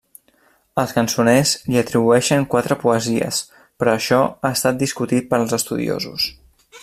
[0.83, 3.41] Els cançoners li atribueixen quatre poesies,
[3.83, 6.29] però això ha estat discutit pels estudiosos.